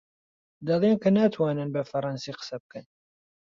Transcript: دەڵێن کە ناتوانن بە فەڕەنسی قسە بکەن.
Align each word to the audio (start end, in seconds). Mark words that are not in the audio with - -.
دەڵێن 0.67 0.95
کە 1.03 1.09
ناتوانن 1.17 1.69
بە 1.75 1.81
فەڕەنسی 1.89 2.35
قسە 2.39 2.55
بکەن. 2.63 2.85